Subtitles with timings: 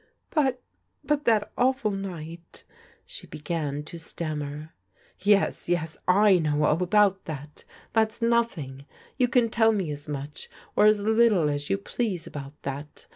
[0.31, 0.57] Kut—
[1.03, 2.65] but that awful night,"
[3.05, 4.73] she hegBn to stammer."
[5.19, 7.65] Yes, )TS, I know all about that.
[7.93, 8.87] That's nothing.
[9.19, 13.05] You can tell me as much, or as little as you please about that.